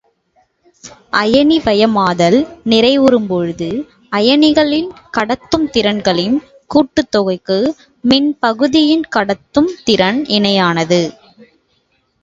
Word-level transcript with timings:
அயனிவயமாதல் 1.13 2.37
நிறைவுறும் 2.69 3.27
பொழுது, 3.27 3.67
அயனிகளின் 4.11 4.89
கடத்தும் 5.17 5.67
திறன்களின் 5.69 6.37
கூட்டுத்தொகைக்கு 6.69 7.59
மின்பகுளியின் 8.03 9.07
கடத்தும் 9.15 9.71
திறன் 9.83 10.21
இணையானது. 10.29 11.01